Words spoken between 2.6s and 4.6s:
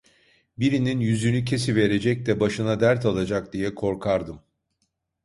dert alacak diye korkardım.